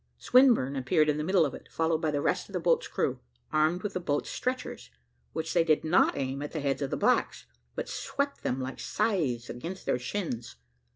Swinburne 0.17 0.75
appeared 0.75 1.09
in 1.09 1.17
the 1.17 1.23
middle 1.23 1.45
of 1.45 1.53
it, 1.53 1.67
followed 1.69 1.99
by 1.99 2.09
the 2.09 2.23
rest 2.23 2.49
of 2.49 2.53
the 2.53 2.59
boat's 2.59 2.87
crew, 2.87 3.19
armed 3.53 3.83
with 3.83 3.93
the 3.93 3.99
boat's 3.99 4.31
stretchers, 4.31 4.89
which 5.31 5.53
they 5.53 5.63
did 5.63 5.83
not 5.83 6.17
aim 6.17 6.41
at 6.41 6.53
the 6.53 6.59
heads 6.59 6.81
of 6.81 6.89
the 6.89 6.97
blacks, 6.97 7.45
but 7.75 7.87
swept 7.87 8.41
them 8.41 8.59
like 8.59 8.79
scythes 8.79 9.47
against 9.47 9.85
their 9.85 9.99
shins. 9.99 10.55